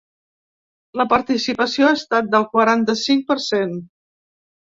La 1.01 1.05
participació 1.09 1.89
ha 1.89 1.97
estat 1.99 2.33
del 2.37 2.47
quaranta-cinc 2.55 3.27
per 3.33 3.39
cent. 3.51 3.77